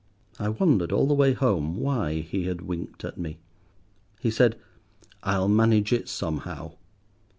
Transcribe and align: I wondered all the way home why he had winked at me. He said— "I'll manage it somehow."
I 0.39 0.49
wondered 0.49 0.91
all 0.91 1.05
the 1.05 1.13
way 1.13 1.33
home 1.33 1.77
why 1.77 2.21
he 2.21 2.45
had 2.45 2.61
winked 2.63 3.03
at 3.03 3.19
me. 3.19 3.37
He 4.19 4.31
said— 4.31 4.57
"I'll 5.21 5.47
manage 5.47 5.93
it 5.93 6.09
somehow." 6.09 6.71